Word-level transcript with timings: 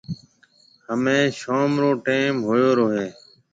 همَي 0.87 1.19
شوم 1.39 1.71
رو 1.81 1.89
ٽيم 2.05 2.33
هوئيو 2.47 2.71
رو 2.77 2.85
هيَ۔ 2.95 3.07